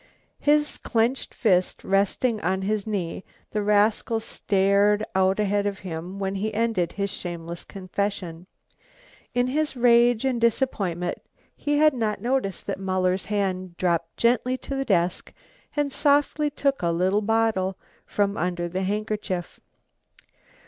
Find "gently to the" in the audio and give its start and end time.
14.17-14.85